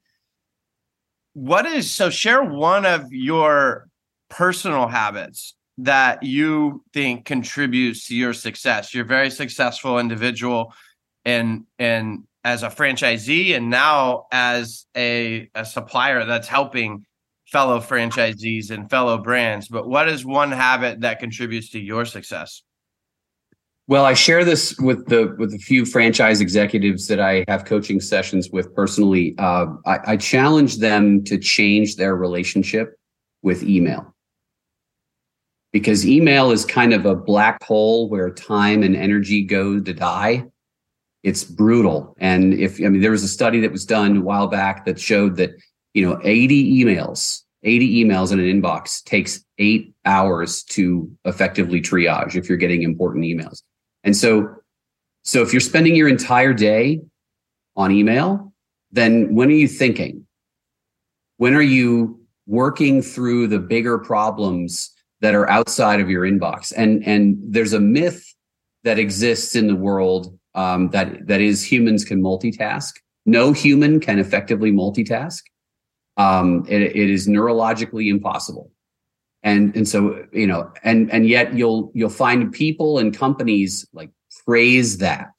[1.33, 2.09] What is so?
[2.09, 3.87] Share one of your
[4.29, 8.93] personal habits that you think contributes to your success.
[8.93, 10.73] You're a very successful individual,
[11.25, 17.05] and and as a franchisee, and now as a a supplier that's helping
[17.47, 19.67] fellow franchisees and fellow brands.
[19.67, 22.63] But what is one habit that contributes to your success?
[23.89, 27.99] Well, I share this with the with a few franchise executives that I have coaching
[27.99, 29.33] sessions with personally.
[29.39, 32.93] Uh, I, I challenge them to change their relationship
[33.41, 34.13] with email
[35.73, 40.45] because email is kind of a black hole where time and energy go to die.
[41.23, 44.49] It's brutal, and if I mean there was a study that was done a while
[44.49, 45.49] back that showed that
[45.95, 52.35] you know 80 emails 80 emails in an inbox takes eight hours to effectively triage
[52.35, 53.63] if you're getting important emails.
[54.03, 54.55] And so,
[55.23, 57.01] so if you're spending your entire day
[57.75, 58.53] on email,
[58.91, 60.25] then when are you thinking?
[61.37, 64.91] When are you working through the bigger problems
[65.21, 66.73] that are outside of your inbox?
[66.75, 68.33] And and there's a myth
[68.83, 72.93] that exists in the world um, that that is humans can multitask.
[73.25, 75.41] No human can effectively multitask.
[76.17, 78.71] Um, it, it is neurologically impossible
[79.43, 84.11] and and so you know and and yet you'll you'll find people and companies like
[84.45, 85.31] praise that.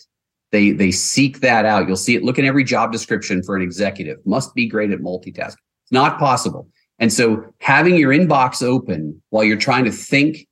[0.52, 1.86] They they seek that out.
[1.86, 2.24] You'll see it.
[2.24, 4.18] Look at every job description for an executive.
[4.24, 5.56] Must be great at multitasking.
[5.82, 6.68] It's not possible.
[6.98, 10.46] And so having your inbox open while you're trying to think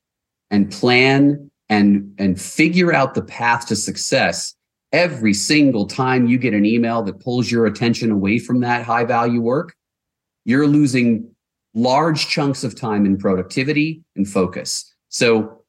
[0.50, 4.54] and plan and and figure out the path to success
[4.92, 9.04] every single time you get an email that pulls your attention away from that high
[9.04, 9.74] value work
[10.46, 11.30] you're losing
[11.78, 14.94] large chunks of time in productivity and focus.
[15.08, 15.62] So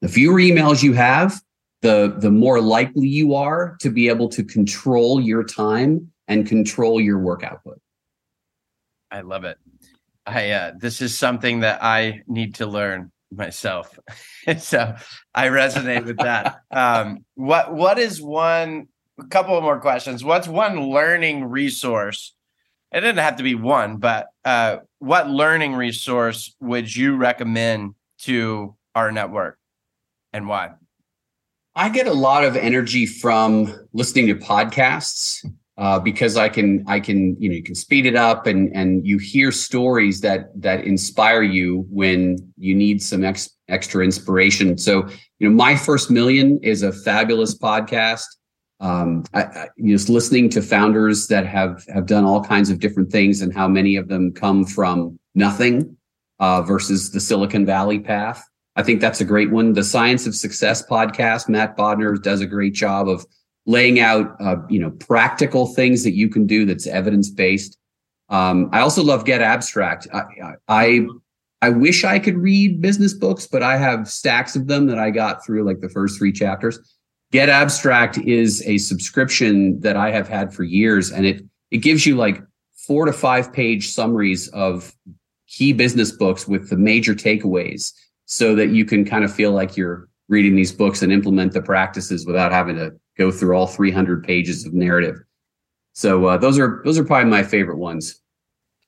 [0.00, 1.40] the fewer emails you have,
[1.82, 7.00] the, the more likely you are to be able to control your time and control
[7.00, 7.80] your work output.
[9.10, 9.58] I love it.
[10.26, 13.96] I uh, this is something that I need to learn myself.
[14.58, 14.96] so
[15.34, 16.62] I resonate with that.
[16.70, 18.88] Um, what what is one
[19.18, 20.22] a couple more questions.
[20.22, 22.34] What's one learning resource
[22.96, 28.74] it didn't have to be one, but uh, what learning resource would you recommend to
[28.94, 29.58] our network
[30.32, 30.70] and why?
[31.74, 35.44] I get a lot of energy from listening to podcasts
[35.76, 39.06] uh, because I can I can you know you can speed it up and and
[39.06, 44.78] you hear stories that that inspire you when you need some ex, extra inspiration.
[44.78, 45.06] So
[45.38, 48.24] you know my first million is a fabulous podcast
[48.80, 53.10] um, I, I, just listening to founders that have have done all kinds of different
[53.10, 55.96] things and how many of them come from nothing
[56.40, 58.44] uh, versus the Silicon Valley path.
[58.76, 59.72] I think that's a great one.
[59.72, 63.24] The Science of Success podcast, Matt Bodnar does a great job of
[63.64, 67.78] laying out uh, you know practical things that you can do that's evidence based.
[68.28, 70.06] Um, I also love Get Abstract.
[70.12, 70.22] I,
[70.68, 71.06] I
[71.62, 75.10] I wish I could read business books, but I have stacks of them that I
[75.10, 76.78] got through like the first three chapters.
[77.32, 82.06] Get Abstract is a subscription that I have had for years, and it it gives
[82.06, 82.40] you like
[82.86, 84.94] four to five page summaries of
[85.48, 87.92] key business books with the major takeaways,
[88.26, 91.62] so that you can kind of feel like you're reading these books and implement the
[91.62, 95.16] practices without having to go through all 300 pages of narrative.
[95.92, 98.20] So uh, those are those are probably my favorite ones.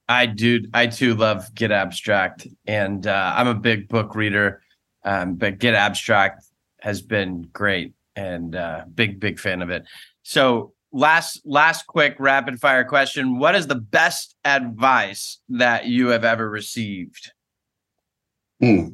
[0.08, 0.60] I do.
[0.72, 4.62] I too love Get Abstract, and uh, I'm a big book reader.
[5.04, 6.44] Um, but Get Abstract
[6.80, 9.84] has been great, and uh, big big fan of it.
[10.22, 16.24] So last last quick rapid fire question: What is the best advice that you have
[16.24, 17.32] ever received?
[18.60, 18.88] Hmm.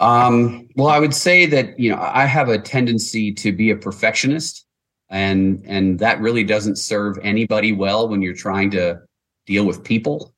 [0.00, 3.76] Um, well, I would say that you know I have a tendency to be a
[3.76, 4.66] perfectionist,
[5.08, 9.00] and and that really doesn't serve anybody well when you're trying to
[9.46, 10.34] deal with people,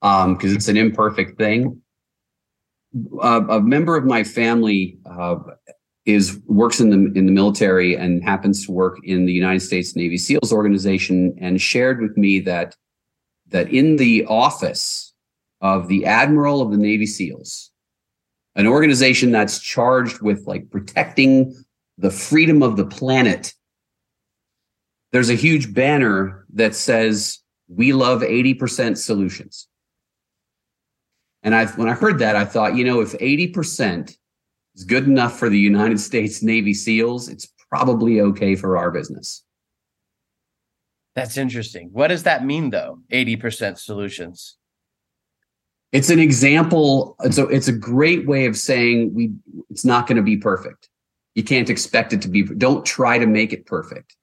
[0.00, 1.80] because um, it's an imperfect thing.
[3.22, 5.36] Uh, a member of my family uh,
[6.04, 9.94] is works in the in the military and happens to work in the United States
[9.94, 12.76] Navy SEALs organization, and shared with me that
[13.48, 15.12] that in the office
[15.60, 17.72] of the admiral of the Navy SEALs
[18.54, 21.54] an organization that's charged with like protecting
[21.98, 23.54] the freedom of the planet.
[25.12, 27.38] There's a huge banner that says,
[27.68, 29.68] We love 80% solutions.
[31.42, 34.16] And I, when I heard that, I thought, you know, if 80%
[34.74, 39.44] is good enough for the United States Navy SEALs, it's probably okay for our business.
[41.14, 41.90] That's interesting.
[41.92, 43.00] What does that mean, though?
[43.12, 44.56] 80% solutions
[45.92, 49.32] it's an example so it's a great way of saying we
[49.70, 50.88] it's not going to be perfect
[51.34, 54.16] you can't expect it to be don't try to make it perfect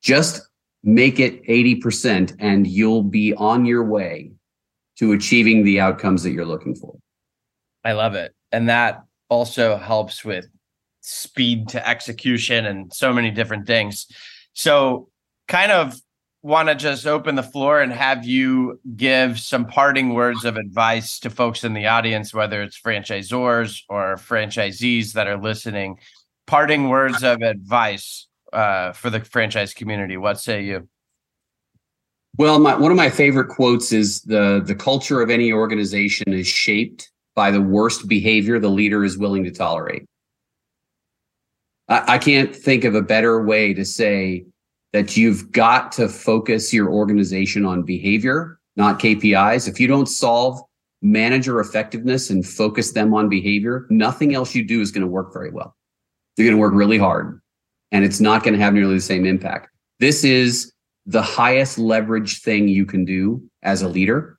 [0.00, 0.48] just
[0.84, 4.30] make it 80% and you'll be on your way
[4.98, 6.96] to achieving the outcomes that you're looking for
[7.84, 10.46] i love it and that also helps with
[11.00, 14.06] speed to execution and so many different things
[14.52, 15.08] so
[15.46, 15.94] kind of
[16.42, 21.18] want to just open the floor and have you give some parting words of advice
[21.20, 25.98] to folks in the audience, whether it's franchisors or franchisees that are listening.
[26.46, 30.16] Parting words of advice uh, for the franchise community.
[30.16, 30.88] What say you?
[32.36, 36.46] Well, my, one of my favorite quotes is the the culture of any organization is
[36.46, 40.04] shaped by the worst behavior the leader is willing to tolerate.
[41.86, 44.44] I, I can't think of a better way to say
[44.92, 49.68] that you've got to focus your organization on behavior, not KPIs.
[49.68, 50.60] If you don't solve
[51.00, 55.32] manager effectiveness and focus them on behavior, nothing else you do is going to work
[55.32, 55.76] very well.
[56.36, 57.40] You're going to work really hard
[57.92, 59.68] and it's not going to have nearly the same impact.
[60.00, 60.72] This is
[61.06, 64.37] the highest leverage thing you can do as a leader.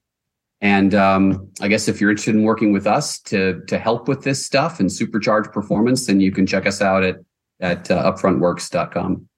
[0.62, 4.24] And um, I guess if you're interested in working with us to to help with
[4.24, 7.18] this stuff and supercharge performance, then you can check us out at
[7.62, 9.30] at uh, upfrontworks.com.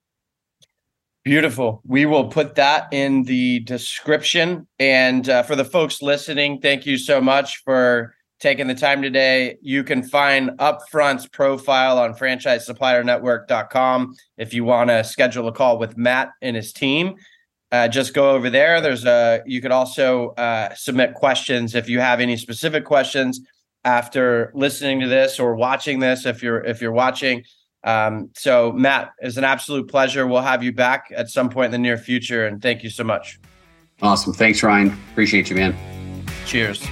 [1.24, 1.82] Beautiful.
[1.86, 4.68] We will put that in the description.
[4.80, 9.58] And uh, for the folks listening, thank you so much for taking the time today.
[9.62, 15.96] You can find Upfront's profile on franchisesuppliernetwork.com if you want to schedule a call with
[15.96, 17.18] Matt and his team.
[17.72, 18.82] Uh, just go over there.
[18.82, 23.40] There's a you could also uh, submit questions if you have any specific questions
[23.84, 26.26] after listening to this or watching this.
[26.26, 27.44] If you're if you're watching,
[27.84, 30.28] um, so, Matt, it's an absolute pleasure.
[30.28, 32.46] We'll have you back at some point in the near future.
[32.46, 33.40] And thank you so much.
[34.02, 34.34] Awesome.
[34.34, 34.96] Thanks, Ryan.
[35.12, 35.76] Appreciate you, man.
[36.46, 36.86] Cheers.